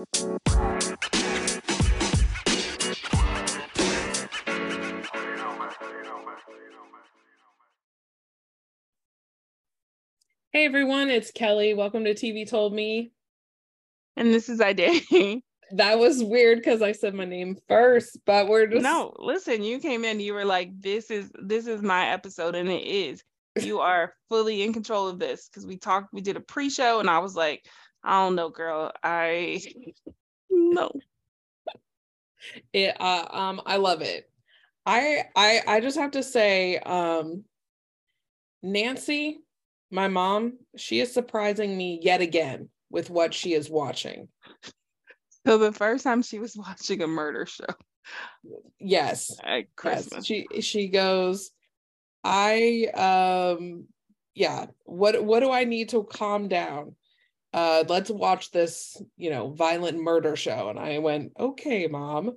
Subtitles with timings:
[0.00, 0.06] Hey
[10.64, 11.74] everyone, it's Kelly.
[11.74, 13.12] Welcome to TV Told Me.
[14.16, 15.02] And this is Ade.
[15.72, 19.14] That was weird because I said my name first, but we're just no.
[19.20, 20.18] Listen, you came in.
[20.18, 23.22] You were like, "This is this is my episode," and it is.
[23.60, 26.12] You are fully in control of this because we talked.
[26.12, 27.64] We did a pre-show, and I was like,
[28.02, 28.92] "I don't know, girl.
[29.02, 29.60] I
[30.50, 30.92] no."
[32.72, 32.96] It.
[33.00, 33.60] Uh, um.
[33.66, 34.30] I love it.
[34.86, 35.24] I.
[35.36, 35.60] I.
[35.66, 37.44] I just have to say, um.
[38.62, 39.40] Nancy,
[39.90, 44.28] my mom, she is surprising me yet again with what she is watching.
[45.46, 47.64] So the first time she was watching a murder show.
[48.78, 49.36] Yes.
[49.42, 50.28] At Christmas.
[50.28, 50.46] Yes.
[50.52, 51.50] She she goes,
[52.24, 53.86] I um
[54.34, 56.94] yeah, what what do I need to calm down?
[57.52, 60.68] Uh let's watch this, you know, violent murder show.
[60.68, 62.36] And I went, okay, mom.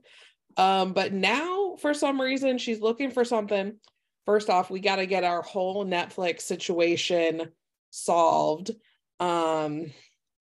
[0.58, 3.78] Um, but now for some reason she's looking for something.
[4.26, 7.50] First off, we got to get our whole Netflix situation
[7.90, 8.72] solved.
[9.20, 9.92] Um,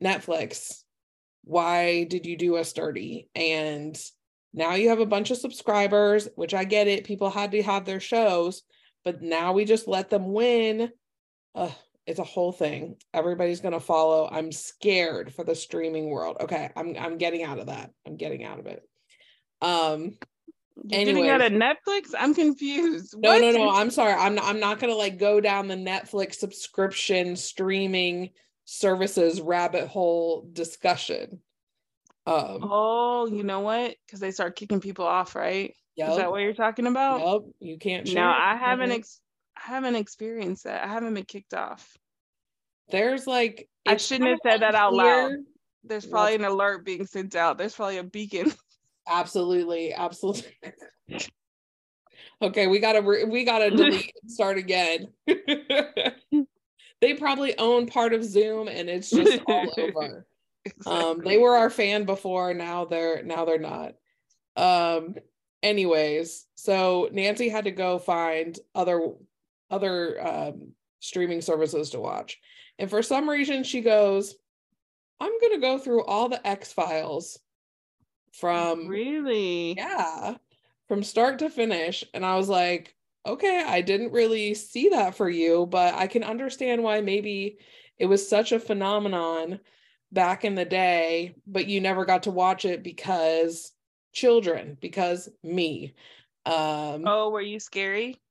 [0.02, 0.82] Netflix,
[1.44, 3.28] why did you do us dirty?
[3.34, 3.98] And
[4.54, 7.04] now you have a bunch of subscribers, which I get it.
[7.04, 8.62] People had to have their shows,
[9.04, 10.90] but now we just let them win.
[11.54, 11.70] Uh,
[12.06, 12.96] it's a whole thing.
[13.14, 14.28] Everybody's gonna follow.
[14.30, 16.36] I'm scared for the streaming world.
[16.40, 17.90] Okay, I'm I'm getting out of that.
[18.06, 18.82] I'm getting out of it.
[19.60, 20.18] Um
[20.84, 22.14] You're getting out of Netflix?
[22.18, 23.14] I'm confused.
[23.18, 23.40] No, what?
[23.40, 23.70] no, no.
[23.70, 24.14] I'm sorry.
[24.14, 28.30] I'm not, I'm not gonna like go down the Netflix subscription streaming
[28.64, 31.40] services rabbit hole discussion.
[32.26, 33.96] Um, oh, you know what?
[34.06, 35.74] Because they start kicking people off, right?
[35.96, 36.10] Yep.
[36.10, 37.20] Is that what you're talking about?
[37.20, 37.52] Yep.
[37.60, 38.14] You can't.
[38.14, 38.92] No, I haven't.
[38.92, 39.20] Ex-
[39.62, 40.82] I haven't experienced that.
[40.82, 41.96] I haven't been kicked off.
[42.90, 45.32] There's like I shouldn't have said that out loud.
[45.84, 47.58] There's probably an alert being sent out.
[47.58, 48.52] There's probably a beacon.
[49.08, 50.54] Absolutely, absolutely.
[52.40, 55.08] okay, we gotta re- we gotta delete and start again.
[55.26, 60.24] they probably own part of Zoom and it's just all over.
[60.64, 60.92] Exactly.
[60.92, 63.94] Um, they were our fan before, now they're now they're not.
[64.56, 65.16] Um,
[65.64, 69.00] anyways, so Nancy had to go find other
[69.72, 72.40] other um, streaming services to watch,
[72.78, 74.36] and for some reason she goes,
[75.20, 77.40] "I'm gonna go through all the X Files
[78.32, 80.36] from really, yeah,
[80.88, 82.96] from start to finish," and I was like,
[83.26, 87.58] okay, I didn't really see that for you, but I can understand why maybe
[87.98, 89.60] it was such a phenomenon
[90.12, 93.72] back in the day, but you never got to watch it because
[94.12, 95.94] children, because me.
[96.46, 98.21] Um Oh, were you scary?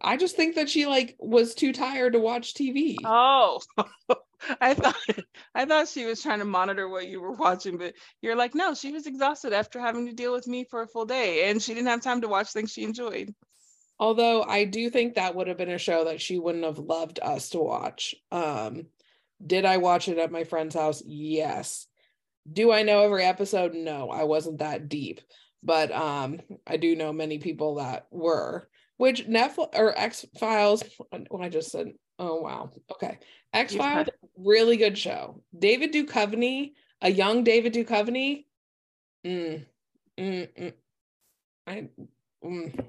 [0.00, 2.96] I just think that she like was too tired to watch TV.
[3.04, 3.60] Oh.
[4.60, 4.96] I thought
[5.54, 8.74] I thought she was trying to monitor what you were watching, but you're like, no,
[8.74, 11.74] she was exhausted after having to deal with me for a full day and she
[11.74, 13.34] didn't have time to watch things she enjoyed.
[13.98, 17.20] Although I do think that would have been a show that she wouldn't have loved
[17.22, 18.14] us to watch.
[18.32, 18.86] Um,
[19.44, 21.02] did I watch it at my friend's house?
[21.06, 21.86] Yes.
[22.50, 23.74] Do I know every episode?
[23.74, 25.20] No, I wasn't that deep.
[25.62, 28.68] But um, I do know many people that were.
[28.96, 30.82] Which Netflix or X Files?
[31.12, 31.88] Oh, I just said,
[32.18, 33.18] oh wow, okay.
[33.52, 35.42] X Files, really good show.
[35.56, 38.46] David Duchovny, a young David Duchovny.
[39.26, 39.64] Mm,
[40.18, 40.72] mm, mm,
[41.66, 41.88] I,
[42.44, 42.86] mm,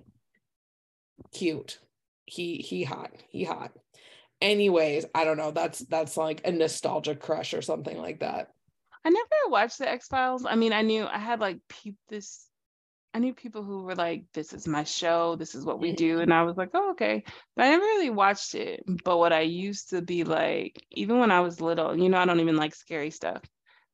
[1.33, 1.79] cute.
[2.25, 3.11] He he hot.
[3.29, 3.71] He hot.
[4.41, 5.51] Anyways, I don't know.
[5.51, 8.49] That's that's like a nostalgia crush or something like that.
[9.05, 10.45] I never watched the X Files.
[10.45, 12.44] I mean, I knew I had like pe- this.
[13.15, 15.37] I knew people who were like, "This is my show.
[15.37, 17.23] This is what we do," and I was like, "Oh, okay."
[17.55, 18.83] But I never really watched it.
[19.05, 22.25] But what I used to be like, even when I was little, you know, I
[22.25, 23.41] don't even like scary stuff.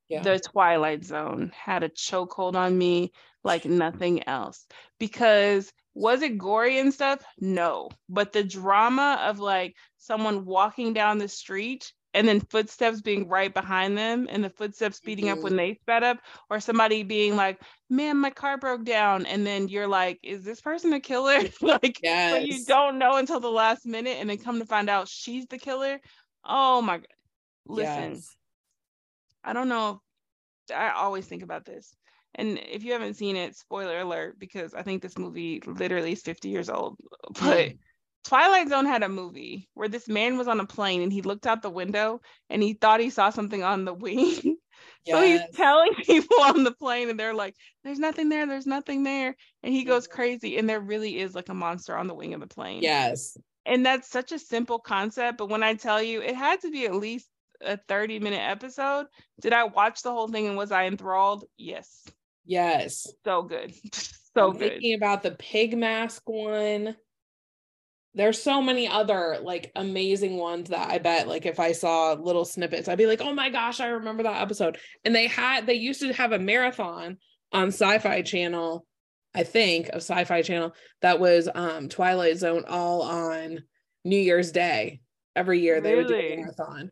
[0.09, 0.23] Yeah.
[0.23, 3.11] The Twilight Zone had a chokehold on me
[3.43, 4.65] like nothing else
[4.97, 7.23] because was it gory and stuff?
[7.39, 7.89] No.
[8.09, 13.53] But the drama of like someone walking down the street and then footsteps being right
[13.53, 15.39] behind them and the footsteps speeding mm-hmm.
[15.39, 16.18] up when they sped up,
[16.50, 19.25] or somebody being like, man, my car broke down.
[19.25, 21.41] And then you're like, is this person a killer?
[21.62, 22.33] like, yes.
[22.33, 25.45] but you don't know until the last minute and then come to find out she's
[25.47, 26.00] the killer.
[26.45, 27.07] Oh my God.
[27.68, 28.36] Listen, yes.
[29.44, 30.01] I don't know.
[30.75, 31.94] I always think about this.
[32.36, 36.21] And if you haven't seen it, spoiler alert, because I think this movie literally is
[36.21, 36.97] 50 years old.
[37.39, 37.77] But mm.
[38.23, 41.47] Twilight Zone had a movie where this man was on a plane and he looked
[41.47, 44.57] out the window and he thought he saw something on the wing.
[45.06, 45.15] Yes.
[45.15, 49.03] so he's telling people on the plane and they're like, there's nothing there, there's nothing
[49.03, 49.35] there.
[49.63, 50.57] And he goes crazy.
[50.57, 52.83] And there really is like a monster on the wing of the plane.
[52.83, 53.38] Yes.
[53.65, 55.38] And that's such a simple concept.
[55.38, 57.27] But when I tell you, it had to be at least
[57.63, 59.07] a 30 minute episode.
[59.39, 61.45] Did I watch the whole thing and was I enthralled?
[61.57, 62.06] Yes.
[62.45, 63.07] Yes.
[63.24, 63.74] So good.
[63.94, 64.71] so I'm good.
[64.71, 66.95] Thinking about the pig mask one.
[68.13, 72.44] There's so many other like amazing ones that I bet like if I saw little
[72.46, 74.78] snippets, I'd be like, oh my gosh, I remember that episode.
[75.06, 77.18] And they had they used to have a marathon
[77.54, 78.86] on Sci-Fi Channel,
[79.34, 83.60] I think, of Sci-Fi Channel that was um Twilight Zone all on
[84.04, 85.00] New Year's Day.
[85.36, 86.92] Every year they would do a marathon.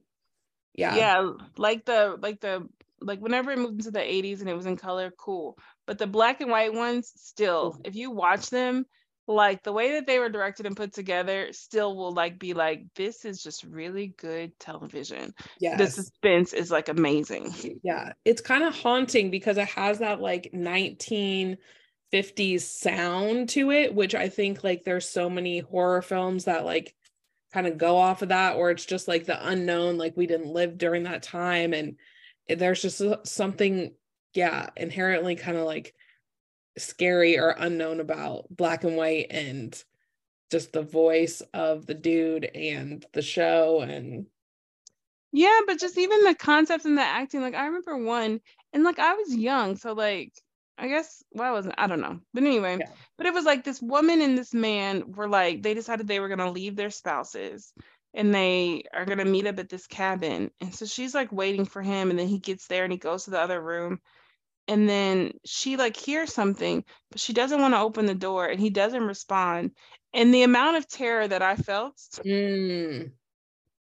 [0.74, 0.96] Yeah.
[0.96, 2.66] yeah like the like the
[3.02, 5.58] like whenever it moved into the 80s and it was in color cool
[5.88, 7.88] but the black and white ones still Mhm.
[7.88, 8.86] if you watch them
[9.36, 12.84] like the way that they were directed and put together still will like be like
[12.96, 17.52] this is just really good television yeah the suspense is like amazing
[17.84, 24.16] Yeah, it's kind of haunting because it has that like 1950s sound to it, which
[24.16, 26.96] I think like there's so many horror films that like
[27.54, 30.54] kind of go off of that, or it's just like the unknown, like we didn't
[30.54, 31.74] live during that time.
[31.74, 31.96] And
[32.48, 33.94] there's just uh, something,
[34.34, 35.94] yeah, inherently kind of like
[36.78, 39.84] scary or unknown about black and white and
[40.52, 44.26] just the voice of the dude and the show and
[45.32, 48.40] yeah but just even the concepts and the acting like i remember one
[48.74, 50.34] and like i was young so like
[50.78, 52.90] i guess why wasn't i don't know but anyway Yeah.
[53.18, 56.30] but it was like this woman and this man were like they decided they were
[56.30, 57.74] going to leave their spouses
[58.16, 61.66] and they are going to meet up at this cabin and so she's like waiting
[61.66, 64.00] for him and then he gets there and he goes to the other room
[64.70, 68.62] and then she like hears something but she doesn't want to open the door and
[68.62, 69.72] he doesn't respond
[70.14, 71.96] and the amount of terror that i felt
[72.26, 73.12] Mm.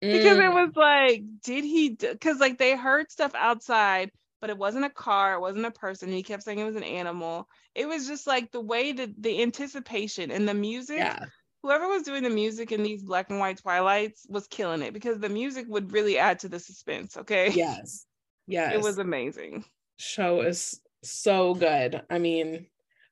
[0.01, 0.55] because it Mm.
[0.55, 4.11] was like did he because like they heard stuff outside
[4.41, 6.85] but it wasn't a car it wasn't a person he kept saying it was an
[6.85, 11.19] animal it was just like the way that the anticipation and the music yeah.
[11.63, 15.19] whoever was doing the music in these black and white twilights was killing it because
[15.19, 18.07] the music would really add to the suspense okay Yes.
[18.47, 18.75] Yes.
[18.75, 19.65] it was amazing
[19.97, 22.03] show is so good.
[22.11, 22.67] I mean,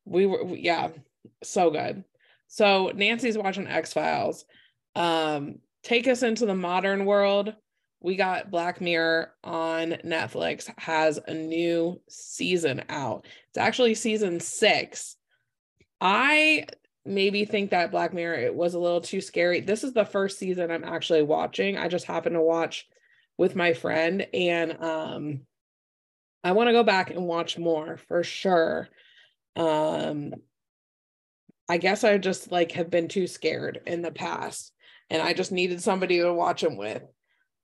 [0.05, 0.91] we were we- yeah,
[1.43, 2.05] so good.
[2.49, 4.45] So Nancy's watching X-Files.
[4.95, 7.55] Um take us into the modern world.
[8.01, 13.27] We got Black Mirror on Netflix has a new season out.
[13.49, 15.17] It's actually season 6.
[16.01, 16.67] I
[17.07, 19.61] maybe think that Black Mirror it was a little too scary.
[19.61, 21.79] This is the first season I'm actually watching.
[21.79, 22.87] I just happened to watch
[23.39, 25.41] with my friend and um
[26.45, 28.89] I want to go back and watch more for sure.
[29.57, 30.35] Um
[31.69, 34.73] I guess I just like have been too scared in the past
[35.09, 37.03] and I just needed somebody to watch them with.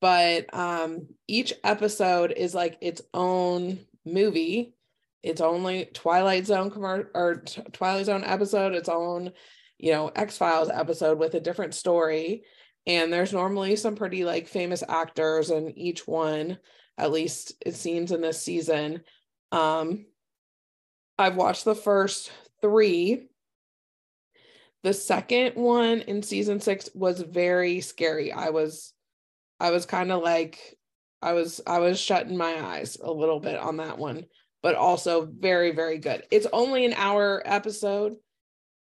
[0.01, 4.75] But um each episode is like its own movie,
[5.23, 9.33] its only Twilight Zone commer- or Twilight Zone episode, its own,
[9.79, 12.45] you know, X-Files episode with a different story.
[12.87, 16.59] And there's normally some pretty like famous actors in each one
[17.01, 19.03] at least it seems in this season.
[19.53, 20.05] Um,
[21.19, 22.31] I've watched the first
[22.61, 23.29] three.
[24.83, 28.33] The second one in season six was very scary.
[28.33, 28.93] I was,
[29.59, 30.79] I was kind of like,
[31.23, 34.27] I was, I was shutting my eyes a little bit on that one,
[34.63, 36.23] but also very, very good.
[36.31, 38.17] It's only an hour episode.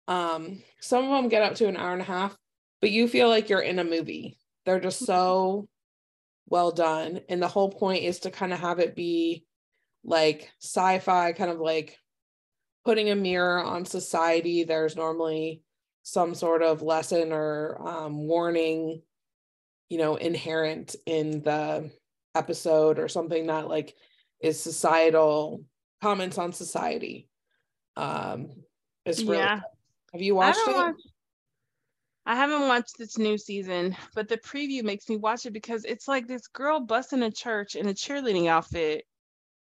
[0.07, 2.35] Um, some of them get up to an hour and a half,
[2.81, 4.37] but you feel like you're in a movie.
[4.65, 5.67] They're just so
[6.51, 7.21] well done.
[7.29, 9.45] And the whole point is to kind of have it be
[10.03, 11.97] like sci-fi, kind of like
[12.83, 14.65] putting a mirror on society.
[14.65, 15.63] There's normally
[16.03, 19.01] some sort of lesson or um, warning,
[19.89, 21.89] you know, inherent in the
[22.35, 23.95] episode or something that like
[24.41, 25.63] is societal
[26.01, 27.29] comments on society.
[27.95, 28.49] Um,
[29.05, 29.61] it's really yeah.
[30.11, 30.75] Have you watched it?
[30.75, 31.10] watched
[32.25, 36.07] I haven't watched this new season, but the preview makes me watch it because it's
[36.07, 39.05] like this girl busting a church in a cheerleading outfit.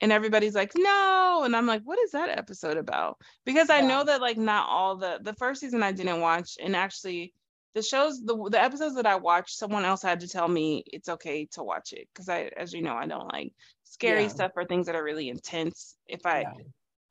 [0.02, 1.44] And everybody's like, no.
[1.46, 3.18] And I'm like, what is that episode about?
[3.46, 3.82] Because I Yeah.
[3.82, 6.58] know that like not all the the first season I didn't watch.
[6.62, 7.34] And actually
[7.74, 11.10] the shows, the the episodes that I watched, someone else had to tell me it's
[11.10, 12.08] okay to watch it.
[12.16, 14.30] Cause I, as you know, I don't like scary Yeah.
[14.30, 15.98] stuff or things that are really intense.
[16.08, 16.54] If I Yeah.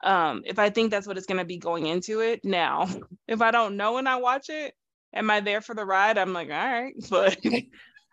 [0.02, 2.86] um if i think that's what it's going to be going into it now
[3.28, 4.74] if i don't know when i watch it
[5.14, 7.38] am i there for the ride i'm like all right but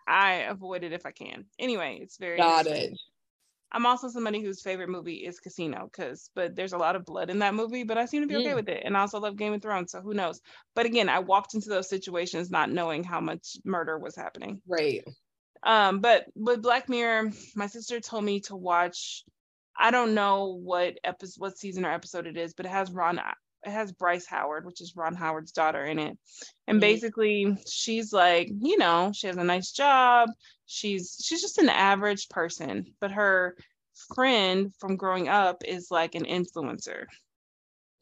[0.06, 2.92] i avoid it if i can anyway it's very Got it.
[3.72, 7.30] i'm also somebody whose favorite movie is casino because but there's a lot of blood
[7.30, 8.56] in that movie but i seem to be okay Mm.
[8.56, 10.40] with it and i also love game of thrones so who knows
[10.74, 15.04] but again i walked into those situations not knowing how much murder was happening Right.
[15.62, 19.22] um, but with Black Mirror, my sister told me to watch.
[19.78, 23.18] I don't know what episode, what season or episode it is, but it has Ron.
[23.64, 26.18] It has Bryce Howard, which is Ron Howard's daughter, in it.
[26.66, 26.80] And Mhm.
[26.80, 30.30] basically, she's like, you know, she has a nice job.
[30.66, 33.56] she's she's just an average person, but her
[34.14, 37.04] friend from growing up is like an influencer.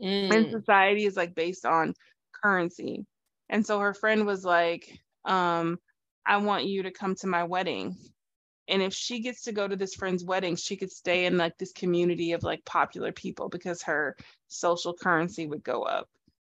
[0.00, 0.32] Mm.
[0.32, 1.94] And society is like based on
[2.42, 3.04] currency.
[3.48, 4.88] And so her friend was like,
[5.24, 5.78] um,
[6.26, 7.96] I want you to come to my wedding.
[8.70, 11.58] And if she gets to go to this friend's wedding, she could stay in like
[11.58, 14.16] this community of like popular people because her
[14.48, 16.08] social currency would go up.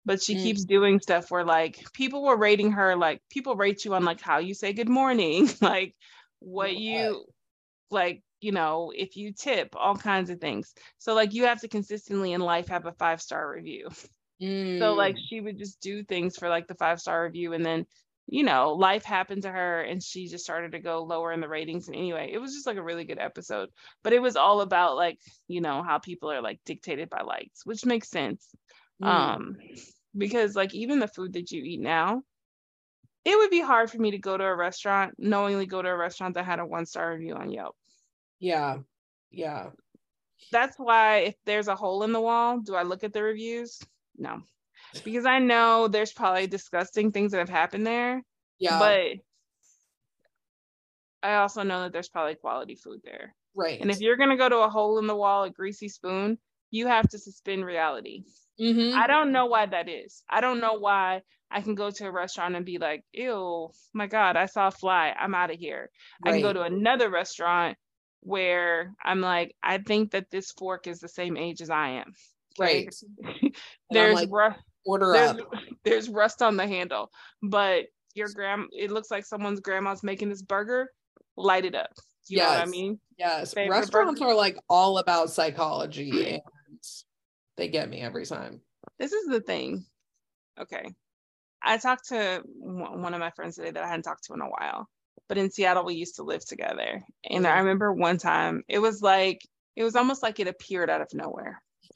[0.06, 0.42] But she mm.
[0.42, 4.20] keeps doing stuff where like people were rating her, like people rate you on like
[4.20, 5.96] how you say good morning, like
[6.40, 7.26] what you
[7.92, 10.74] like, you know, if you tip, all kinds of things.
[10.98, 13.88] So like you have to consistently in life have a five star review.
[14.42, 14.80] Mm.
[14.80, 15.22] So like mm.
[15.30, 17.86] she would just do things for like the five star review and then
[18.28, 21.50] you know, life happened to her and she just started to go lower in the
[21.50, 21.88] ratings.
[21.88, 23.70] And anyway, it was just like a really good episode.
[24.04, 27.66] But it was all about like, you know, how people are like dictated by likes,
[27.66, 28.48] which makes sense.
[29.02, 29.08] Mm.
[29.08, 29.58] Um,
[30.18, 32.22] because like even the food that you eat now,
[33.26, 35.98] it would be hard for me to go to a restaurant, knowingly go to a
[35.98, 37.76] restaurant that had a one star review on Yelp.
[38.40, 38.78] Yeah.
[39.30, 39.70] Yeah.
[40.52, 43.80] That's why if there's a hole in the wall, do I look at the reviews?
[44.18, 44.42] No
[45.04, 48.22] because I know there's probably disgusting things that have happened there.
[48.60, 48.80] Yeah.
[48.80, 49.08] But
[51.24, 53.36] I also know that there's probably quality food there.
[53.56, 53.80] Right.
[53.82, 56.38] And if you're gonna go to a hole in the wall, a greasy spoon,
[56.70, 58.24] you have to suspend reality.
[58.60, 58.98] Mm-hmm.
[58.98, 60.24] I don't know why that is.
[60.30, 64.08] I don't know why I can go to a restaurant and be like, ew, my
[64.08, 65.14] God, I saw a fly.
[65.18, 65.90] I'm out of here.
[66.24, 66.32] Right.
[66.32, 67.78] I can go to another restaurant
[68.22, 72.14] where I'm like, I think that this fork is the same age as I am.
[72.60, 72.94] Right.
[73.90, 74.30] there's like,
[74.86, 75.38] order there's, up.
[75.84, 77.10] There's rust on the handle,
[77.42, 80.90] but your gram it looks like someone's grandma's making this burger.
[81.38, 81.92] Light it up.
[82.28, 82.50] You yes.
[82.50, 83.00] know what I mean?
[83.18, 83.54] Yes.
[83.54, 84.32] Favorite Restaurants burger.
[84.32, 86.42] are like all about psychology and
[87.58, 88.62] they get me every time.
[89.00, 89.86] This is the thing.
[90.60, 90.84] Okay.
[91.64, 94.50] I talked to one of my friends today that I hadn't talked to in a
[94.50, 94.88] while.
[95.28, 97.02] But in Seattle, we used to live together.
[97.30, 97.60] And I mm-hmm.
[97.60, 99.42] remember one time, it was like,
[99.76, 101.62] it was almost like it appeared out of nowhere.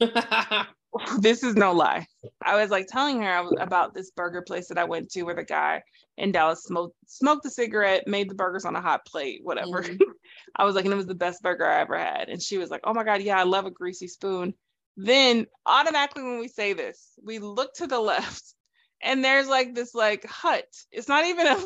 [1.20, 2.06] this is no lie.
[2.42, 5.44] I was like telling her about this burger place that I went to where the
[5.44, 5.82] guy
[6.16, 9.82] in Dallas smoked smoked a cigarette, made the burgers on a hot plate, whatever.
[9.82, 9.98] Mm.
[10.56, 12.28] I was like, and it was the best burger I ever had.
[12.28, 14.54] And she was like, Oh my God, yeah, I love a greasy spoon.
[14.96, 18.54] Then automatically when we say this, we look to the left
[19.02, 20.66] and there's like this like hut.
[20.90, 21.58] It's not even a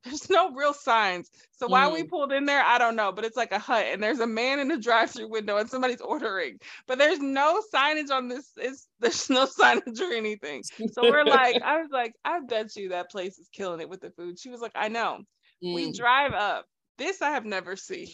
[0.04, 1.30] there's no real signs.
[1.52, 1.94] So why mm.
[1.94, 4.26] we pulled in there, I don't know, but it's like a hut and there's a
[4.26, 6.58] man in the drive-through window and somebody's ordering.
[6.86, 8.50] But there's no signage on this.
[8.56, 10.62] It's there's no signage or anything.
[10.92, 14.00] So we're like, I was like, I bet you that place is killing it with
[14.00, 14.38] the food.
[14.38, 15.20] She was like, I know.
[15.62, 15.74] Mm.
[15.74, 16.66] We drive up.
[16.98, 18.08] This I have never seen.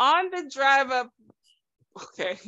[0.00, 1.10] on the drive up,
[1.96, 2.38] okay.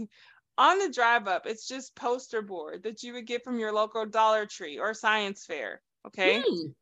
[0.58, 4.04] On the drive up, it's just poster board that you would get from your local
[4.04, 5.80] Dollar Tree or science fair.
[6.06, 6.42] Okay.
[6.42, 6.74] Mm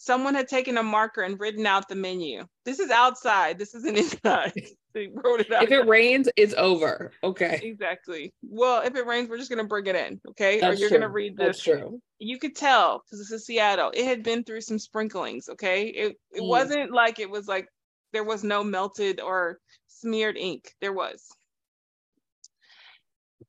[0.00, 2.42] someone had taken a marker and written out the menu.
[2.64, 3.58] This is outside.
[3.58, 4.54] This isn't inside.
[4.94, 5.62] they wrote it out.
[5.62, 7.12] If it rains, it's over.
[7.22, 7.60] Okay.
[7.62, 8.32] Exactly.
[8.42, 10.18] Well, if it rains, we're just gonna bring it in.
[10.30, 10.58] Okay.
[10.58, 11.00] That's or you're true.
[11.00, 11.46] gonna read this.
[11.46, 12.00] That's true.
[12.18, 13.92] You could tell because this is Seattle.
[13.92, 15.50] It had been through some sprinklings.
[15.50, 15.88] Okay.
[15.88, 16.48] It it mm.
[16.48, 17.68] wasn't like it was like
[18.14, 20.72] there was no melted or smeared ink.
[20.80, 21.28] There was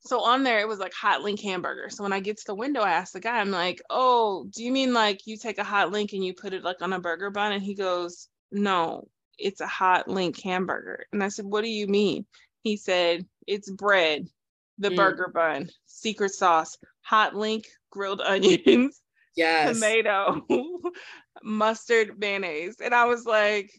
[0.03, 1.89] so on there it was like hot link hamburger.
[1.89, 4.63] So when i get to the window i ask the guy i'm like oh do
[4.63, 6.99] you mean like you take a hot link and you put it like on a
[6.99, 7.53] burger bun?
[7.53, 11.05] And he goes no it's a hot link hamburger.
[11.11, 12.25] And i said what do you mean?
[12.63, 14.27] He said it's bread
[14.77, 14.95] the mm.
[14.95, 19.01] burger bun secret sauce hot link grilled onions
[19.35, 19.73] yes.
[19.73, 20.45] tomato
[21.43, 22.77] mustard mayonnaise.
[22.83, 23.71] And i was like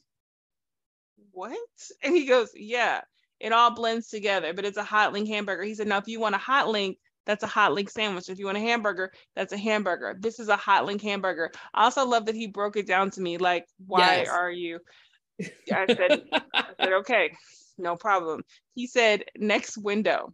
[1.33, 1.57] what?
[2.03, 3.01] And he goes yeah
[3.43, 5.65] it all blends together, but it's a hot link hamburger.
[5.65, 6.97] He said, now if you want a hot link,
[7.27, 8.29] that's a hot link sandwich.
[8.29, 10.17] If you want a hamburger, that's a hamburger.
[10.19, 11.51] This is a hot link hamburger.
[11.75, 14.29] I also love that he broke it down to me like, why yes.
[14.29, 14.79] are you?
[15.73, 16.23] I said,
[16.55, 17.33] I said, okay,
[17.79, 18.43] no problem.
[18.77, 20.33] He said, next window.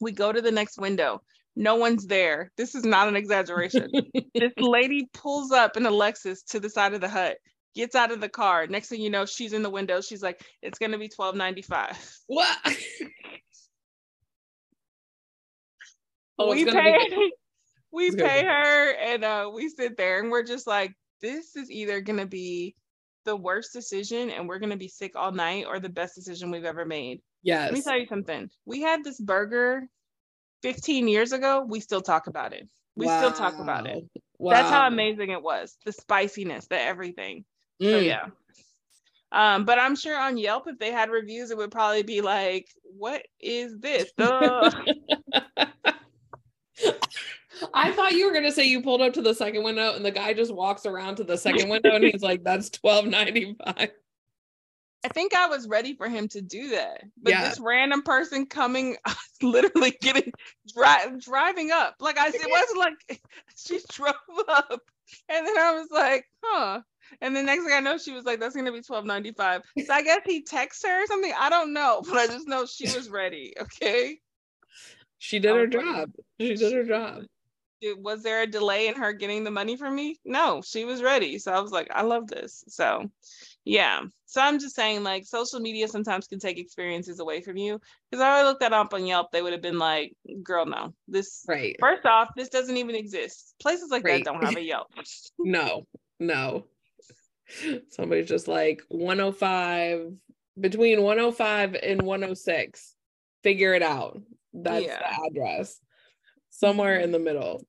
[0.00, 1.22] We go to the next window.
[1.56, 2.52] No one's there.
[2.56, 3.90] This is not an exaggeration.
[4.34, 7.38] this lady pulls up in a Lexus to the side of the hut
[7.74, 8.66] gets out of the car.
[8.66, 10.00] Next thing you know, she's in the window.
[10.00, 11.96] She's like, it's gonna be twelve ninety five.
[12.26, 12.58] What?
[16.38, 17.32] oh, we pay be-
[17.92, 22.00] we pay her and uh, we sit there and we're just like, this is either
[22.00, 22.76] gonna be
[23.24, 26.64] the worst decision and we're gonna be sick all night or the best decision we've
[26.64, 27.20] ever made.
[27.42, 27.66] Yes.
[27.66, 28.50] Let me tell you something.
[28.64, 29.88] We had this burger
[30.62, 31.64] 15 years ago.
[31.66, 32.68] We still talk about it.
[32.96, 33.18] We wow.
[33.18, 34.04] still talk about it.
[34.38, 34.52] Wow.
[34.52, 35.76] That's how amazing it was.
[35.84, 37.44] The spiciness, the everything.
[37.80, 37.90] Mm.
[37.90, 38.26] So yeah.
[39.32, 42.66] Um, but I'm sure on Yelp, if they had reviews, it would probably be like,
[42.82, 44.10] "What is this?"
[47.74, 50.10] I thought you were gonna say you pulled up to the second window and the
[50.10, 53.90] guy just walks around to the second window and he's like, "That's twelve ninety five.
[55.04, 57.02] I think I was ready for him to do that.
[57.22, 57.48] But Yeah.
[57.48, 58.96] this random person coming,
[59.42, 60.32] literally getting
[60.74, 61.96] dri- driving up.
[62.00, 63.20] Like I said, it wasn't like
[63.56, 64.14] she drove
[64.48, 64.80] up.
[65.28, 66.80] And then I was like, huh.
[67.20, 69.62] And the next thing I know, she was like, that's gonna be twelve ninety five.
[69.84, 71.32] So I guess he texted her or something.
[71.38, 73.54] I don't know, but I just know she was ready.
[73.60, 74.18] Okay.
[75.18, 76.12] She did her job.
[76.40, 77.24] She did her job.
[77.98, 80.18] Was there a delay in her getting the money from me?
[80.24, 81.38] No, she was ready.
[81.38, 82.62] So I was like, I love this.
[82.68, 83.10] So
[83.64, 84.02] yeah.
[84.26, 87.80] So I'm just saying, like, social media sometimes can take experiences away from you.
[88.10, 90.94] Because I looked that up on Yelp, they would have been like, girl, no.
[91.08, 91.76] This Right.
[91.80, 93.54] first off, this doesn't even exist.
[93.60, 94.24] Places like Right.
[94.24, 94.88] that don't have a Yelp.
[95.38, 95.86] No,
[96.18, 96.64] no.
[97.90, 100.12] Somebody's just like 105
[100.60, 102.94] between 105 and 106.
[103.42, 104.20] Figure it out.
[104.52, 104.98] That's Yeah.
[104.98, 105.80] the address.
[106.50, 107.64] Somewhere in the middle.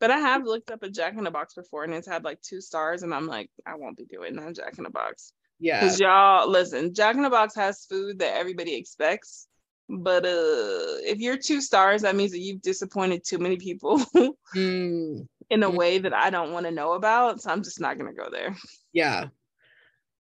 [0.00, 2.40] But I have looked up a Jack in the Box before and it's had like
[2.40, 5.32] two stars, and I'm like, I won't be doing that Jack in the Box.
[5.58, 5.80] Yeah.
[5.80, 9.48] Because y'all listen, Jack in the Box has food that everybody expects.
[9.88, 13.98] But uh if you're two stars, that means that you've disappointed too many people
[14.54, 17.40] Mm, in a way that I don't want to know about.
[17.40, 18.56] So I'm just not gonna go there.
[18.92, 19.26] yeah.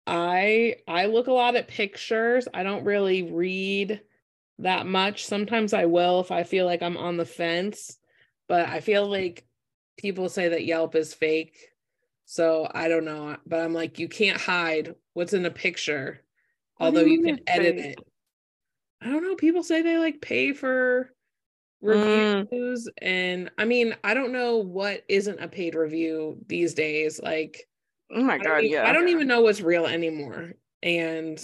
[0.06, 2.46] I I look a lot at pictures.
[2.54, 4.00] I don't really read
[4.58, 5.26] that much.
[5.26, 7.98] Sometimes I will if I feel like I'm on the fence,
[8.48, 9.44] but I feel like
[9.96, 11.56] people say that Yelp is fake.
[12.24, 16.22] So I don't know, but I'm like you can't hide what's in a picture.
[16.78, 17.98] Although you you can edit fake?
[17.98, 17.98] it.
[19.02, 19.34] I don't know.
[19.34, 21.12] People say they like pay for
[21.82, 22.48] Mm.
[22.50, 27.20] reviews, and I mean, I don't know what isn't a paid review these days.
[27.22, 27.68] Like,
[28.10, 28.88] Oh my I god, e- yeah.
[28.88, 30.52] I don't even know what's real anymore.
[30.82, 31.38] And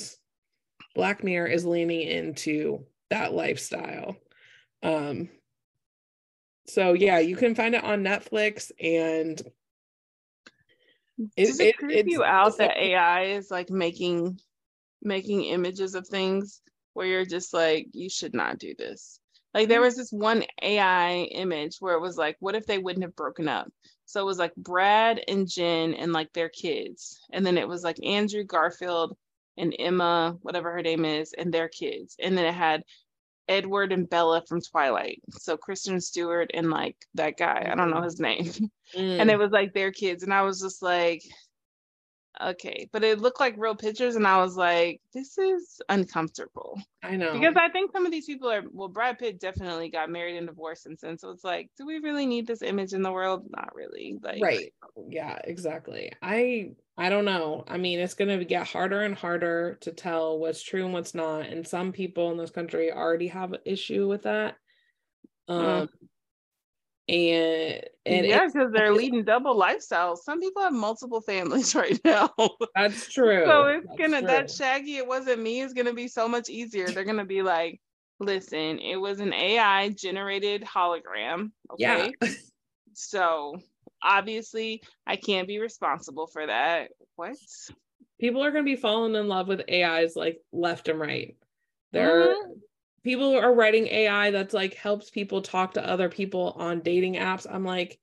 [0.95, 4.17] Black Mirror is leaning into that lifestyle.
[4.83, 5.29] Um,
[6.67, 9.41] so yeah, you can find it on Netflix, and
[11.37, 14.39] it, Does it, it- you out that AI is like making
[15.03, 16.63] making images of things
[16.95, 19.19] where you're just like, you should not do this.
[19.55, 19.83] Like there Mm.
[19.83, 23.49] was this one AI image where it was like, what if they wouldn't have broken
[23.49, 23.69] up?
[24.07, 27.21] So it was like Brad and Jen and like their kids.
[27.33, 29.17] And then it was like Andrew Garfield
[29.57, 32.17] and Emma, whatever her name is, and their kids.
[32.21, 32.83] And then it had
[33.49, 35.23] Edward and Bella from Twilight.
[35.33, 38.05] So Kristen Stewart and like that guy, I don't know Mhm.
[38.05, 38.51] his name
[38.95, 41.23] Mm, and it was like their kids and i was just like
[42.45, 46.81] okay but it looked like real pictures and i was like this is uncomfortable.
[47.03, 47.33] I know.
[47.33, 50.47] Because i think some of these people are well brad pitt definitely got married and
[50.47, 53.47] divorced since then so it's like do we really need this image in the world?
[53.51, 54.73] Not really like right.
[55.09, 56.13] Yeah exactly.
[56.23, 57.65] I i don't know.
[57.69, 61.15] I mean it's going to get harder and harder to tell what's true and what's
[61.15, 64.57] not and some people in this country already have an issue with that.
[65.49, 65.89] Um
[67.09, 70.19] and and yeah because they're leading double lifestyles.
[70.19, 72.33] Some people have multiple families right now.
[72.75, 73.45] That's true.
[73.45, 76.89] so it's That's gonna that shaggy it wasn't me is gonna be so much easier.
[76.89, 77.81] They're gonna be like
[78.21, 82.09] listen it was an ai generated hologram yeah.
[82.23, 82.35] okay?
[82.93, 83.57] So
[84.01, 86.91] obviously i can't be responsible for that.
[87.17, 87.37] What?
[88.21, 91.37] People are going to be falling in love with ais like left and right.
[91.93, 92.61] They're Mhm.
[93.05, 97.47] People are writing ai that's like helps people talk to other people on dating apps
[97.51, 97.99] i'm like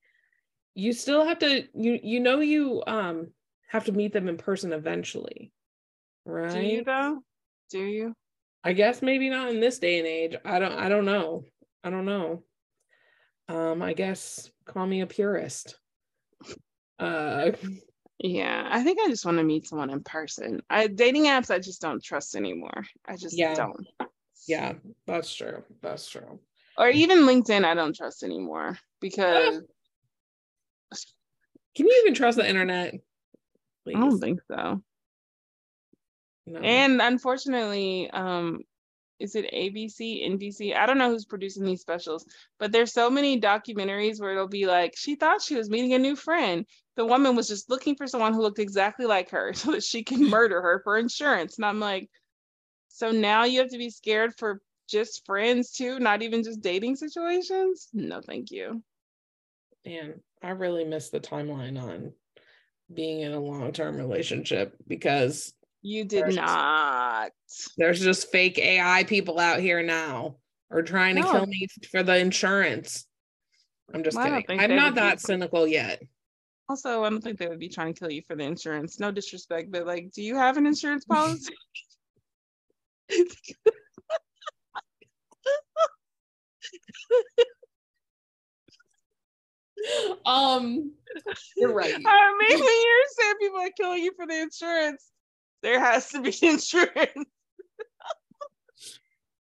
[0.75, 3.27] you still have to you you know you um
[3.67, 5.51] have to meet them in person eventually
[6.25, 7.21] right do you though?
[7.69, 8.13] Do you?
[8.63, 10.35] I guess maybe not in this day and age.
[10.43, 11.43] I don't i don't know.
[11.83, 12.43] I don't know.
[13.47, 15.79] Um i guess call me a purist.
[16.97, 17.51] Uh
[18.21, 20.61] yeah i think i just want to meet someone in person.
[20.69, 22.83] I dating apps i just don't trust anymore.
[23.05, 23.53] I just Yeah.
[23.55, 23.87] don't
[24.49, 24.73] yeah
[25.05, 26.39] that's true that's true
[26.77, 29.61] or even linkedin i don't trust anymore because
[31.75, 32.95] can you even trust the internet
[33.87, 34.81] i don't think so
[36.45, 36.59] No.
[36.61, 38.61] And unfortunately, um,
[39.19, 40.75] is it ABC, NBC?
[40.75, 42.25] I don't know who's producing these specials,
[42.57, 45.99] but there's so many documentaries where it'll be like, she thought she was meeting a
[45.99, 46.65] new friend.
[46.95, 50.03] The woman was just looking for someone who looked exactly like her so that she
[50.03, 51.57] can murder her for insurance.
[51.57, 52.09] And I'm like,
[52.89, 56.95] so now you have to be scared for just friends too, not even just dating
[56.97, 57.87] situations?
[57.93, 58.83] No, thank you.
[59.85, 62.11] Man, I really miss the timeline on
[62.93, 67.31] being in a long-term relationship because You did There's- not.
[67.77, 70.35] there's just fake AI people out here now
[70.69, 73.05] or trying to kill me for the insurance.
[73.93, 74.59] I'm just Well, kidding.
[74.59, 76.01] I'm not would be- that cynical yet.
[76.67, 78.99] Also, I don't think they would be trying to kill you for the insurance.
[78.99, 81.53] No disrespect, but like, do you have an insurance policy?
[90.25, 90.91] Um,
[91.55, 91.93] you're right.
[91.93, 95.05] I mean, when you're saying people are killing you for the insurance,
[95.63, 97.29] There has to be insurance.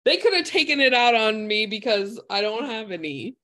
[0.04, 3.38] they could have taken it out on me because I don't have any.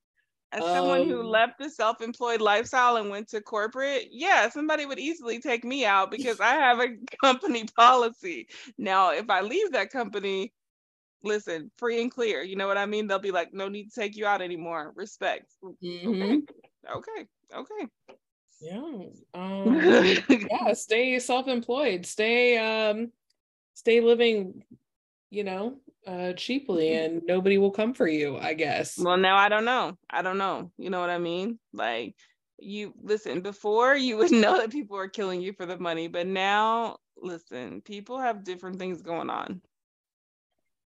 [0.52, 5.00] As someone who Um, left the self-employed lifestyle and went to corporate, yeah, somebody would
[5.00, 6.90] easily take me out because I have a
[7.22, 8.48] company policy.
[8.78, 10.54] Now, if I leave that company,
[11.24, 12.42] listen, free and clear.
[12.44, 13.08] You know what I mean?
[13.08, 14.94] They'll be like, no need to take you out anymore.
[14.96, 15.52] Respect.
[16.06, 16.44] Mhm.
[16.90, 17.28] Okay.
[17.54, 17.88] Okay.
[18.62, 19.04] Yeah.
[19.34, 20.74] Um, yeah.
[20.74, 22.06] Stay self-employed.
[22.06, 23.12] Stay um,
[23.74, 24.64] stay living,
[25.32, 28.38] you know, uh, cheaply, and nobody will come for you.
[28.38, 29.00] I guess.
[29.00, 29.98] well, now I don't know.
[30.10, 30.72] I don't know.
[30.78, 31.58] You know what I mean?
[31.74, 32.15] Like
[32.60, 36.28] you listen, before you would know that people are killing you for the money, but
[36.28, 39.62] now listen, people have different things going on.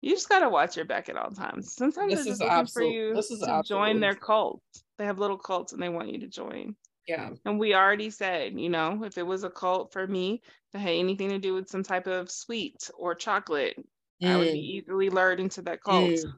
[0.01, 1.73] You just gotta watch your back at all times.
[1.73, 4.62] Sometimes This is looking for you this is to join their cult.
[4.99, 6.75] They have little cults and they want you to join.
[7.08, 7.31] Yeah.
[7.45, 10.89] And we already said, you know, if it was a cult for me that had
[10.91, 13.77] anything to do with some type of sweet or chocolate,
[14.23, 16.04] I would Mm, be easily lured into that cult.
[16.04, 16.34] mm.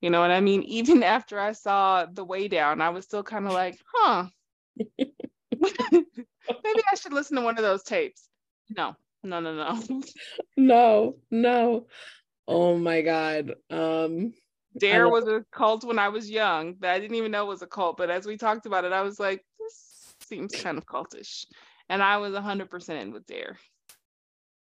[0.00, 0.62] You know what I mean?
[0.66, 4.26] Even after I saw the way down, I was still kind of like, huh.
[5.60, 8.28] Maybe I should listen to one of those tapes.
[8.70, 10.02] No, no, no, no.
[10.56, 11.16] No.
[11.30, 11.86] No.
[12.48, 13.54] Oh my God.
[13.70, 14.34] Um.
[14.78, 17.66] Dare was a cult when I was young that I didn't even know was a
[17.66, 17.96] cult.
[17.96, 21.44] But as we talked about it, I was like, this seems kind of cultish.
[21.88, 23.58] And I was 100% in with Dare.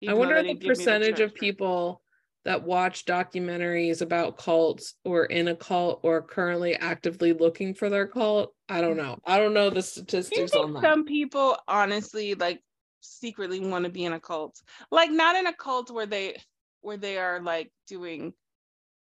[0.06, 2.02] I wonder the didn't give me percentage of people
[2.44, 8.06] that watch documentaries about cults or in a cult or currently actively looking for their
[8.06, 8.54] cult.
[8.68, 9.18] I don't know.
[9.24, 10.82] I don't know the statistics on that.
[10.82, 12.62] some people honestly like
[13.00, 14.60] secretly want to be in a cult?
[14.90, 16.36] Like not in a cult where they
[16.82, 18.34] where they are like doing,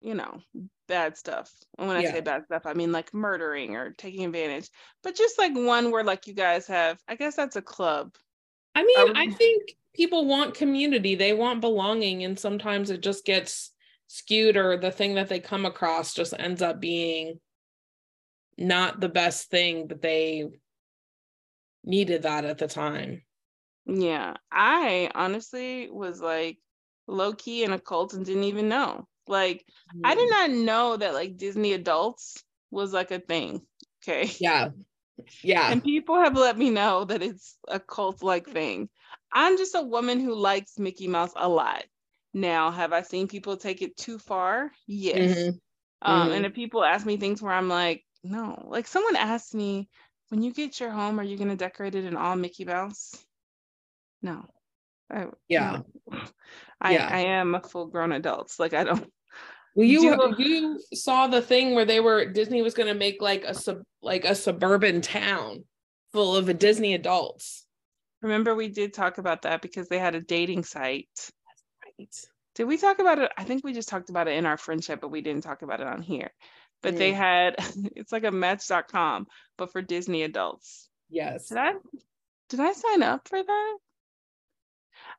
[0.00, 0.40] you know,
[0.88, 1.52] bad stuff.
[1.78, 2.12] And when I Yeah.
[2.12, 4.70] say bad stuff, I mean like murdering or taking advantage.
[5.02, 8.14] But just like one where like you guys have, I guess that's a club.
[8.74, 13.24] I mean, would- I think people want community, they want belonging, and sometimes it just
[13.24, 13.72] gets
[14.06, 17.40] skewed, or the thing that they come across just ends up being
[18.58, 20.46] not the best thing, but they
[21.84, 23.22] needed that at the time.
[23.86, 24.34] Yeah.
[24.50, 26.58] I honestly was like
[27.06, 29.06] low key in a cult and didn't even know.
[29.28, 29.64] Like
[30.04, 30.30] I did mm.
[30.30, 33.62] not know that like Disney adults was like a thing.
[34.02, 34.30] Okay.
[34.38, 34.70] Yeah.
[35.42, 35.72] Yeah.
[35.72, 38.90] And people have let me know that it's a cult like thing.
[39.36, 41.84] I'm just a woman who likes Mickey Mouse a lot.
[42.32, 44.72] Now, have I seen people take it too far?
[44.86, 45.36] Yes.
[45.36, 45.60] Mhm.
[46.00, 46.36] Um, Mhm.
[46.36, 49.90] and if people ask me things where I'm like, no, like someone asked me,
[50.30, 53.14] when you get your home, are you going to decorate it in all Mickey Mouse?
[54.22, 54.46] No.
[55.10, 55.82] I, Yeah.
[56.10, 56.18] no.
[56.80, 57.08] I, Yeah.
[57.12, 58.54] I am a full grown adult.
[58.58, 59.12] Like I don't.
[59.74, 63.20] Well, you Do- you saw the thing where they were Disney was going to make
[63.20, 65.64] like a sub like a suburban town
[66.12, 67.65] full of Disney adults.
[68.22, 71.08] Remember, we did talk about that because they had a dating site.
[71.14, 71.32] That's
[71.98, 72.16] Right.
[72.54, 73.30] Did we talk about it?
[73.36, 75.80] I think we just talked about it in our friendship, but we didn't talk about
[75.80, 76.30] it on here.
[76.82, 77.16] But they Mm.
[77.16, 77.54] had
[77.96, 79.26] it's like a match.com,
[79.58, 80.88] but for Disney adults.
[81.10, 81.48] Yes.
[81.48, 81.74] Did I
[82.48, 83.78] did I sign up for that?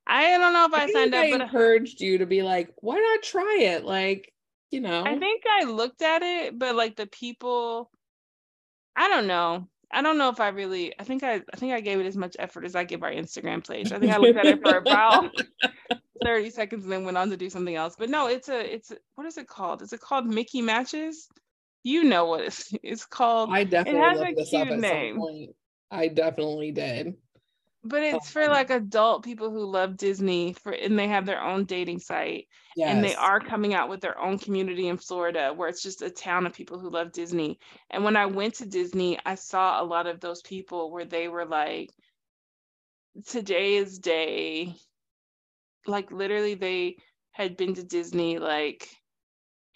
[0.05, 2.41] I don't know if I, I signed think I up, but encouraged you to be
[2.43, 3.83] like, why not try it?
[3.83, 4.33] Like,
[4.71, 5.03] you know.
[5.03, 7.91] I think I looked at it, but like the people,
[8.95, 9.67] I don't know.
[9.91, 10.93] I don't know if I really.
[10.99, 11.35] I think I.
[11.35, 13.91] I think I gave it as much effort as I give our Instagram page.
[13.91, 15.31] I think I looked at it for about
[16.23, 17.95] thirty seconds and then went on to do something else.
[17.97, 18.73] But no, it's a.
[18.73, 19.81] It's a, what is it called?
[19.81, 21.29] Is it called Mickey Matches?
[21.83, 22.73] You know what it's.
[22.83, 23.49] It's called.
[23.51, 25.21] I definitely has a looked this up cute name.
[25.89, 27.15] I definitely did.
[27.83, 31.41] But oh, it's for like adult people who love Disney for, and they have their
[31.41, 32.47] own dating site.
[32.75, 32.93] Yes.
[32.93, 36.11] and they are coming out with their own community in Florida where it's just a
[36.11, 37.57] town of people who love Disney.
[37.89, 41.27] And when I went to Disney, I saw a lot of those people where they
[41.27, 41.89] were like,
[43.25, 44.75] today is day.
[45.87, 46.97] Like literally, they
[47.31, 48.87] had been to Disney like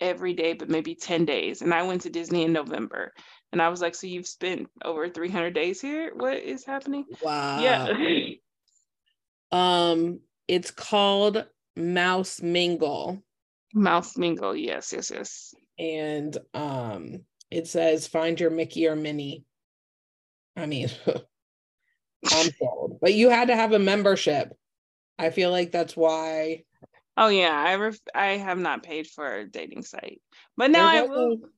[0.02, 1.62] every day, but maybe 10 days.
[1.62, 3.14] And I went to Disney in November.
[3.54, 6.12] And I was like, so you've spent over 300 days here?
[6.16, 7.06] What is happening?
[7.22, 7.60] Wow.
[7.62, 7.94] Yeah.
[9.54, 13.22] Um, it's called Mouse Mingle.
[13.74, 14.56] Mouse Mingle.
[14.56, 15.54] Yes, yes, yes.
[15.78, 19.44] and um it says find your mickey or minnie
[20.56, 20.90] i mean
[22.32, 24.54] i'm sold but you had to have a membership
[25.18, 26.64] i feel like that's why
[27.18, 30.22] Oh yeah, I ref- I have not paid for a dating site,
[30.58, 31.20] but now I will.
[31.32, 31.50] also-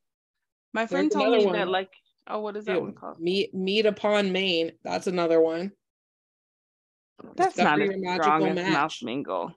[0.73, 1.91] My friend there's told me another that like,
[2.27, 3.19] oh, what is that too, one called?
[3.19, 5.71] meet meet upon Main that's another one
[7.35, 8.55] That's not a magical strong.
[8.55, 9.53] Mouse Mingle.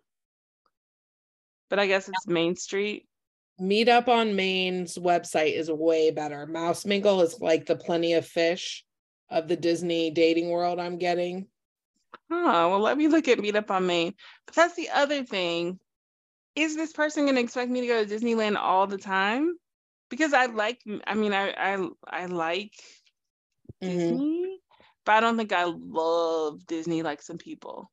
[1.70, 3.08] But I guess it's Main Street.
[3.58, 8.26] meet up on Main's website is way better mouse mingle is like the plenty of
[8.26, 8.84] fish
[9.30, 11.46] of the disney dating world i'm getting
[12.30, 12.68] Huh.
[12.70, 14.14] Well, let me look at Meetup on Main.
[14.46, 15.78] But that's the other thing.
[16.56, 19.56] Is this person going to expect me to go to Disneyland all the time?
[20.10, 22.74] Because I like, I mean, I I I like
[23.80, 24.26] Mhm.
[24.26, 24.60] Disney,
[25.04, 27.90] but I don't think I love Disney like some people.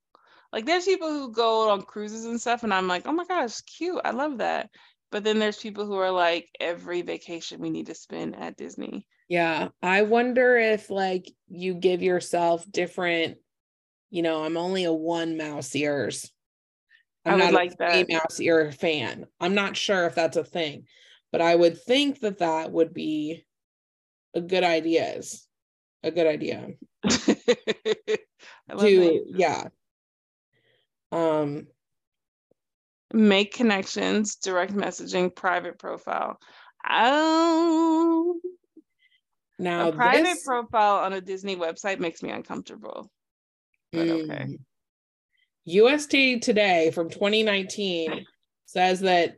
[0.54, 3.62] Like there's people who go on cruises and stuff, and I'm like, oh my gosh,
[3.62, 4.02] cute.
[4.06, 4.72] I love that.
[5.12, 9.08] But then there's people who are like, every vacation we need to spend at Disney.
[9.28, 13.40] Yeah, I wonder if like you give yourself different,
[14.12, 16.33] you know, I'm only a one mouse ears.
[17.26, 19.26] I I'm would not like a mouse ear fan.
[19.40, 20.86] I'm not sure if that's a thing,
[21.32, 23.46] but I would think that that would be
[24.34, 25.18] a good idea.
[25.18, 25.48] Is
[26.04, 26.68] a good idea
[27.06, 29.24] I love to that.
[29.38, 29.68] yeah.
[31.12, 31.68] Um,
[33.14, 36.40] Make connections, direct messaging, private profile.
[36.90, 38.40] Oh,
[39.60, 43.12] now a private this, profile on a Disney website makes me uncomfortable.
[43.92, 44.58] but okay.
[45.66, 48.26] USA Today from 2019
[48.66, 49.36] says that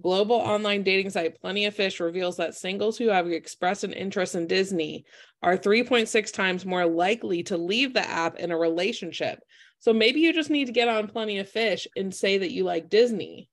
[0.00, 4.34] global online dating site Plenty of Fish reveals that singles who have expressed an interest
[4.34, 5.04] in Disney
[5.42, 9.40] are 3.6 times more likely to leave the app in a relationship.
[9.80, 12.64] So maybe you just need to get on Plenty of Fish and say that you
[12.64, 13.48] like Disney.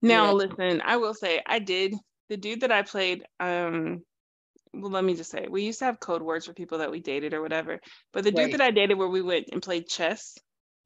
[0.00, 0.32] Now, Yeah.
[0.32, 1.94] listen, I will say I did
[2.28, 3.24] the dude that I played.
[3.40, 4.04] Um,
[4.72, 7.00] well, let me just say we used to have code words for people that we
[7.00, 7.80] dated or whatever.
[8.12, 10.36] But the dude that I dated, where we went and played chess,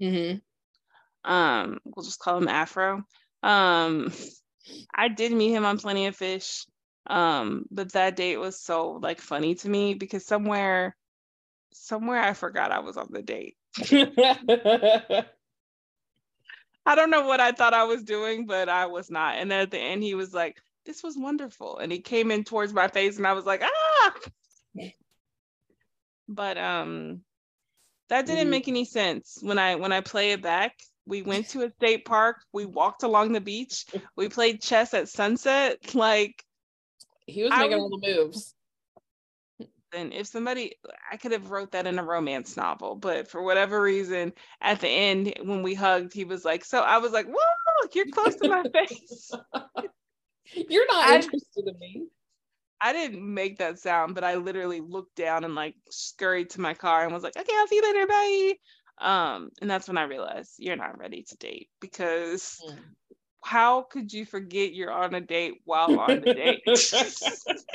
[0.00, 0.38] Mm-hmm.
[1.30, 3.02] um, we'll just call him Afro.
[3.42, 4.12] Um,
[4.94, 6.66] I did meet him on Plenty of Fish.
[7.06, 10.96] Um, but that date was so like funny to me because somewhere,
[11.72, 13.56] somewhere I forgot I was on the date.
[16.86, 19.36] I don't know what I thought I was doing, but I was not.
[19.36, 22.44] And then at the end, he was like, "This was wonderful," and he came in
[22.44, 24.14] towards my face, and I was like, "Ah!"
[26.28, 27.22] But um,
[28.08, 28.50] that didn't Mhm.
[28.50, 30.78] make any sense when I when I play it back.
[31.04, 32.36] We went to a state park.
[32.52, 33.86] We walked along the beach.
[34.16, 35.78] We played chess at sunset.
[35.94, 36.44] Like,
[37.26, 38.54] he was making was- all the moves.
[39.92, 40.76] and if somebody,
[41.10, 44.88] I could have wrote that in a romance novel, but for whatever reason, at the
[44.88, 48.48] end when we hugged, he was like, "So," I was like, "Whoa, you're close to
[48.48, 49.32] my face."
[50.54, 52.06] You're not I- interested in me.
[52.84, 56.74] I didn't make that sound, but I literally looked down and like scurried to my
[56.74, 58.54] car and was like, okay, I'll see you later, bye.
[58.98, 62.78] Um, and that's when I realized you're not ready to date because Mm.
[63.44, 66.62] how could you forget you're on a date while on the date?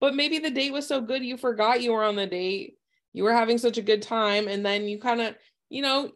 [0.00, 2.76] But maybe the date was so good you forgot you were on the date.
[3.12, 5.36] You were having such a good time, and then you kind of,
[5.68, 6.10] you know,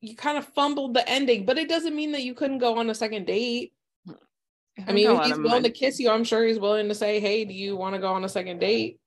[0.00, 1.44] you kind of fumbled the ending.
[1.44, 3.72] But it doesn't mean that you couldn't go on a second date.
[4.86, 7.44] I mean, if he's willing to kiss you, I'm sure he's willing to say, "Hey,
[7.44, 8.98] do you want to go on a second date?"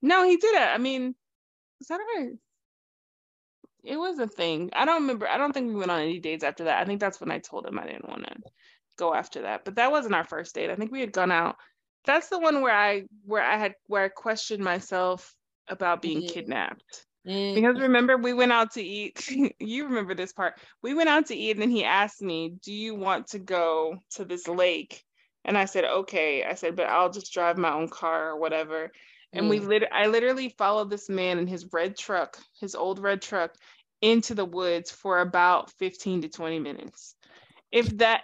[0.00, 0.68] No, he did it.
[0.68, 1.14] I mean,
[1.80, 2.32] was that ever?
[3.82, 4.70] It was a thing.
[4.74, 5.28] I don't remember.
[5.28, 6.80] I don't think we went on any dates after that.
[6.80, 8.36] I think that's when I told him I didn't want to
[8.96, 9.64] go after that.
[9.64, 10.70] But that wasn't our first date.
[10.70, 11.56] I think we had gone out.
[12.04, 15.34] That's the one where I where I had where I questioned myself
[15.68, 16.32] about being Mhm.
[16.32, 17.05] kidnapped.
[17.26, 19.28] Mm, Because remember, we went out to eat.
[19.60, 20.54] you remember this part.
[20.82, 23.98] We went out to eat, and then he asked me, Do you want to go
[24.12, 25.04] to this lake?
[25.44, 26.44] And I said, Okay.
[26.44, 28.92] I said, But I'll just drive my own car or whatever.
[29.34, 29.68] And we Mm.
[29.68, 33.54] lit I literally followed this man in his red truck, his old red truck,
[34.00, 37.16] into the woods for about 15 to 20 minutes.
[37.72, 38.22] If that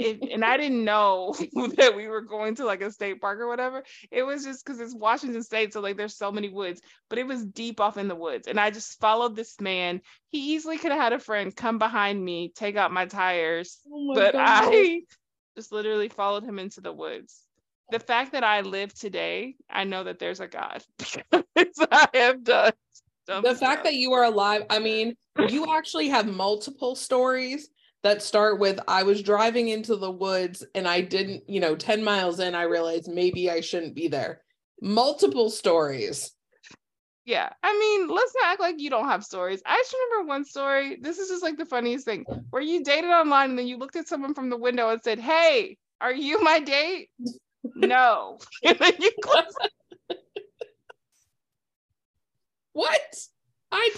[0.00, 1.34] if and I didn't know
[1.76, 3.84] that we were going to like a state park or whatever.
[4.10, 7.26] It was just because it's Washington State, so like there's so many woods, but it
[7.26, 8.46] was deep off in the woods.
[8.48, 10.00] And I just followed this man.
[10.30, 14.06] He easily could have had a friend come behind me, take out my tires, Oh
[14.06, 14.34] my but.
[14.36, 15.02] I
[15.56, 17.42] just literally followed him into the woods.
[17.90, 20.82] The fact that I live today, I know that there's a God
[21.30, 22.72] because I have done.
[23.26, 23.82] the fact stuff.
[23.84, 25.16] that you are alive i mean
[25.48, 27.68] you actually have multiple stories
[28.02, 32.02] that start with i was driving into the woods and i didn't you know 10
[32.02, 34.40] miles in i realized maybe i shouldn't be there
[34.82, 36.32] multiple stories
[37.26, 39.62] Yeah, I mean, let's not act like you don't have stories.
[39.66, 40.96] I just remember one story.
[41.00, 43.94] This is just like the funniest thing where you dated online and then you looked
[43.96, 47.10] at someone from the window and said, Hey, are you my date?
[47.76, 48.38] no.
[48.64, 49.58] and then you closed
[52.72, 53.14] what
[53.70, 53.90] i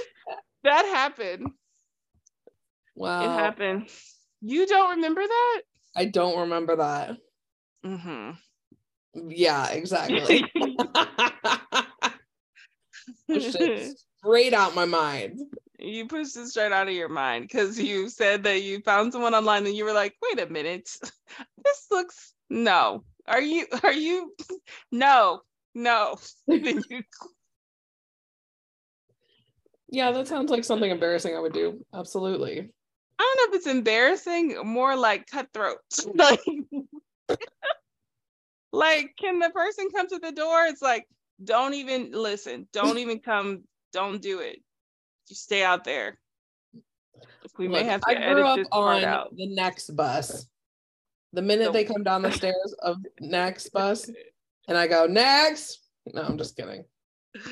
[0.65, 1.49] that happened.
[2.95, 3.89] Wow It happened.
[4.41, 5.63] You don't remember that?
[5.97, 7.17] i don't remember that
[7.85, 8.31] Mm-hmm.
[9.29, 10.51] yeah exactly
[13.29, 15.39] Pushed it straight out my mind
[15.79, 19.35] you pushed it straight out of your mind because you said that you found someone
[19.35, 20.89] online and you were like, wait a minute,
[21.65, 23.03] this looks no.
[23.27, 24.33] Are you are you
[24.93, 25.41] no,
[25.75, 26.17] no.
[29.89, 31.85] Yeah, that sounds like something embarrassing I would do.
[31.93, 32.71] Absolutely.
[33.23, 35.79] I don't know if it's embarrassing, more like cutthroat.
[36.15, 36.41] like,
[38.73, 40.65] like, can the person come to the door?
[40.67, 41.07] It's like,
[41.45, 44.61] don't even listen, don't even come, don't do it.
[45.29, 46.19] You stay out there.
[47.59, 49.37] We Look, may have to I grew up on out.
[49.37, 50.47] the next bus.
[51.33, 54.11] The minute so- they come down the stairs of next bus,
[54.67, 55.79] and I go, next.
[56.13, 56.85] No, I'm just kidding.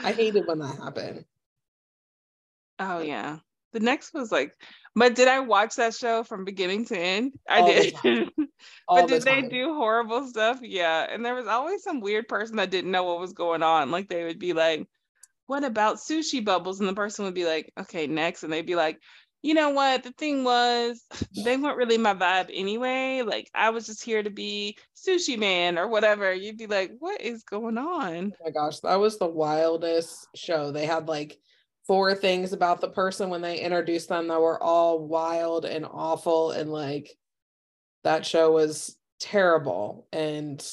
[0.03, 1.25] I hated when that happened.
[2.81, 3.39] Oh yeah.
[3.73, 4.53] The next was like,
[4.97, 7.33] but did I watch that show from beginning to end?
[7.49, 7.95] I All did.
[8.89, 10.61] but did the they do horrible stuff?
[10.63, 11.07] Yeah.
[11.09, 13.91] And there was always some weird person that didn't know what was going on.
[13.91, 14.87] Like they would be like,
[15.47, 16.81] what about sushi bubbles?
[16.81, 18.43] And the person would be like, okay, next.
[18.43, 19.01] And they'd be like,
[19.43, 20.03] you know what?
[20.03, 21.03] The thing was,
[21.45, 23.23] they weren't really my vibe anyway.
[23.25, 26.33] Like I was just here to be sushi man or whatever.
[26.33, 28.33] You'd be like, what is going on?
[28.41, 30.73] Oh my gosh, that was the wildest show.
[30.73, 31.39] They had like
[31.91, 36.53] four things about the person when they introduced them that were all wild and awful
[36.53, 37.11] and like
[38.05, 40.65] that show was terrible and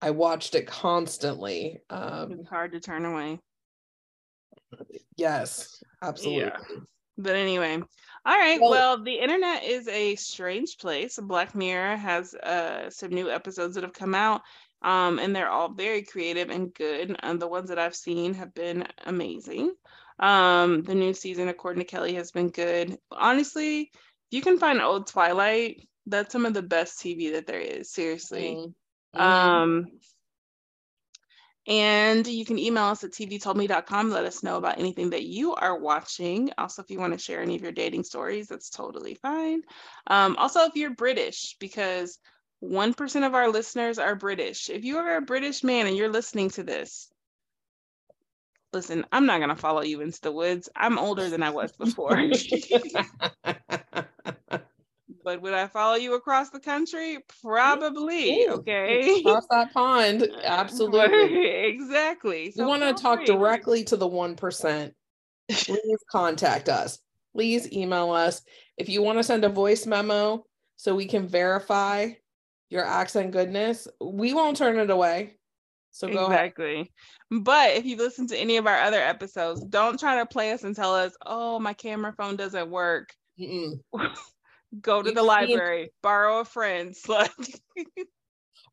[0.00, 1.82] I watched it constantly.
[1.90, 3.40] Um, it's hard to turn away.
[5.18, 6.44] Yes, absolutely.
[6.44, 6.60] Yeah.
[7.18, 8.58] But anyway, all right.
[8.58, 11.18] Well, well, the internet is a strange place.
[11.22, 14.40] Black Mirror has uh, some new episodes that have come out,
[14.80, 17.14] um, and they're all very creative and good.
[17.20, 19.74] And the ones that I've seen have been amazing.
[20.18, 22.96] Um, the new season, according to Kelly, has been good.
[23.10, 23.90] Honestly, if
[24.30, 27.90] you can find old Twilight, that's some of the best TV that there is.
[27.90, 28.56] Seriously.
[29.14, 29.20] Mm-hmm.
[29.20, 29.86] Um,
[31.68, 34.10] and you can email us at tvtoldme.com.
[34.10, 36.50] Let us know about anything that you are watching.
[36.58, 39.62] Also, if you want to share any of your dating stories, that's totally fine.
[40.06, 42.18] Um, also, if you're British, because
[42.62, 44.70] 1% of our listeners are British.
[44.70, 47.08] If you are a British man and you're listening to this,
[48.72, 50.68] listen, I'm not going to follow you into the woods.
[50.76, 52.16] I'm older than I was before.
[55.24, 57.16] but would I follow you across the country?
[57.16, 57.48] Mm-hmm.
[57.48, 58.44] Probably.
[58.44, 59.20] Ooh, okay.
[59.20, 60.28] Across that pond.
[60.44, 61.46] Absolutely.
[61.66, 62.50] exactly.
[62.52, 63.26] So we want to talk free.
[63.26, 64.92] directly to the 1%.
[65.48, 66.98] Please contact us.
[67.34, 68.42] Please email us.
[68.76, 70.44] If you want to send a voice memo
[70.76, 72.10] so we can verify
[72.68, 75.36] your accent goodness, we won't turn it away.
[75.96, 76.74] So go exactly.
[76.74, 76.88] Ahead.
[77.30, 80.62] But if you've listened to any of our other episodes, don't try to play us
[80.62, 83.14] and tell us, "Oh, my camera phone doesn't work."
[84.80, 87.02] go to the library, borrow a friend's.
[87.08, 87.30] Like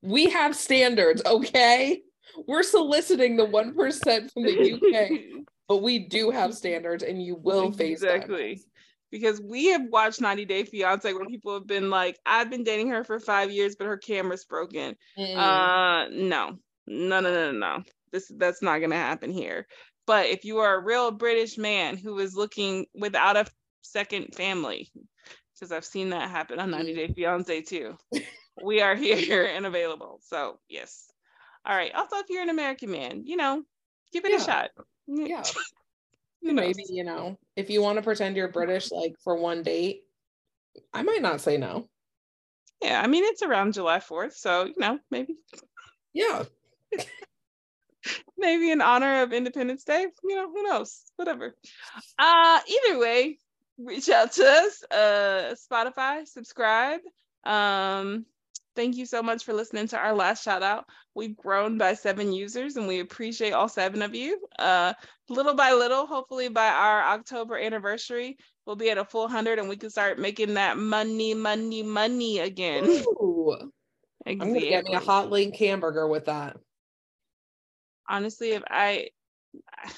[0.02, 2.02] we have standards, okay?
[2.46, 7.36] We're soliciting the one percent from the UK, but we do have standards, and you
[7.36, 8.56] will face exactly.
[8.56, 8.64] Them.
[9.12, 12.90] Because we have watched 90 Day Fiance where people have been like, I've been dating
[12.90, 14.96] her for five years, but her camera's broken.
[15.18, 15.38] Mm.
[15.38, 17.84] Uh no, no, no, no, no.
[18.12, 19.68] This that's not gonna happen here.
[20.06, 23.46] But if you are a real British man who is looking without a
[23.82, 24.92] second family,
[25.54, 26.96] because I've seen that happen on 90 mm.
[26.96, 27.98] Day Fiance too.
[28.64, 30.20] we are here and available.
[30.24, 31.06] So yes.
[31.66, 31.94] All right.
[31.96, 33.64] Also, if you're an American man, you know,
[34.12, 34.38] give it yeah.
[34.38, 34.70] a shot.
[35.06, 35.44] Yeah.
[36.42, 40.04] Maybe, you know, if you want to pretend you're British like for one date,
[40.94, 41.90] I might not say no.
[42.82, 45.36] Yeah, I mean it's around July 4th, so you know, maybe.
[46.14, 46.44] Yeah.
[48.38, 50.06] maybe in honor of Independence Day.
[50.24, 51.02] You know, who knows?
[51.16, 51.56] Whatever.
[52.20, 53.38] Uh either way,
[53.78, 54.84] reach out to us.
[54.92, 57.02] Uh Spotify, subscribe.
[57.46, 58.26] Um
[58.76, 60.86] thank you so much for listening to our last shout out.
[61.16, 64.40] We've grown by seven users and we appreciate all seven of you.
[64.60, 64.94] Uh
[65.30, 69.70] little by little, hopefully by our October anniversary, we'll be at a full hundred and
[69.70, 72.86] we can start making that money, money, money again.
[72.86, 73.56] Ooh.
[74.26, 74.48] Exactly.
[74.48, 76.58] I'm gonna get me a hot link hamburger with that
[78.08, 79.10] honestly, if I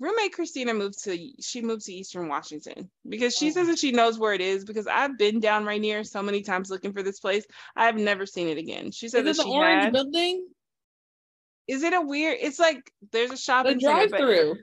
[0.00, 3.52] roommate Christina moved to she moved to Eastern Washington because she oh.
[3.52, 6.70] says that she knows where it is because I've been down Rainier so many times
[6.70, 7.44] looking for this place.
[7.74, 8.90] I've never seen it again.
[8.90, 10.46] She said is that the orange had, building.
[11.66, 12.38] Is it a weird?
[12.40, 14.56] It's like there's a shopping drive through.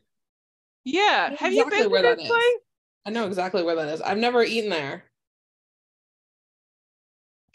[0.84, 2.56] Yeah, have exactly you been to this place?
[3.06, 4.02] I know exactly where that is.
[4.02, 5.04] I've never eaten there.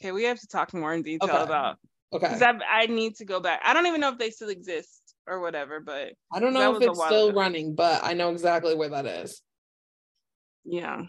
[0.01, 1.43] Okay, we have to talk more in detail okay.
[1.43, 1.79] about
[2.13, 2.27] Okay.
[2.27, 3.61] Because I, I need to go back.
[3.65, 6.83] I don't even know if they still exist or whatever, but I don't know if
[6.83, 7.39] it's still ago.
[7.39, 9.41] running, but I know exactly where that is.
[10.65, 11.03] Yeah.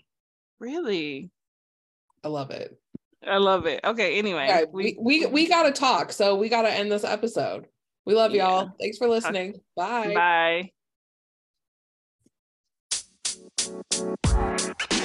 [0.59, 1.31] Really?
[2.23, 2.77] I love it.
[3.25, 3.81] I love it.
[3.83, 4.47] Okay, anyway.
[4.49, 6.11] Okay, we, we we gotta talk.
[6.11, 7.67] So we gotta end this episode.
[8.05, 8.47] We love yeah.
[8.47, 8.71] y'all.
[8.79, 9.61] Thanks for listening.
[9.75, 10.71] Bye.
[14.79, 14.97] Bye.